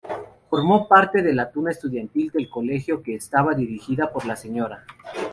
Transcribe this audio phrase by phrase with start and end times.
[0.49, 4.83] Formó parte de la Tuna Estudiantil del colegio, que estaba dirigida por la Sra.